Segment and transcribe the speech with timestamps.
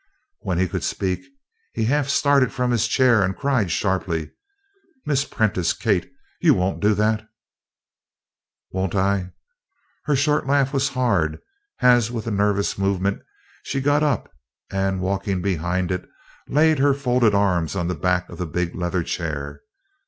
[0.39, 1.21] When he could speak
[1.73, 4.31] he half started from his chair and cried sharply:
[5.05, 5.73] "Miss Prentice!
[5.73, 6.11] Kate!
[6.41, 7.27] You won't do that!"
[8.71, 9.31] "Won't I?"
[10.05, 11.37] Her short laugh was hard
[11.81, 13.21] as with a nervous movement
[13.61, 14.33] she got up,
[14.71, 16.09] and walking behind it,
[16.49, 19.61] laid her folded arms on the back of the big leather chair.